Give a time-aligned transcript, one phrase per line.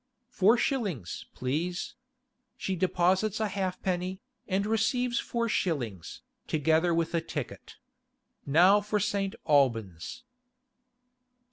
[0.29, 1.93] 'Four shillings, please.'
[2.57, 7.75] She deposits a halfpenny, and receives four shillings, together with a ticket.
[8.43, 9.35] Now for St.
[9.47, 10.23] Albans.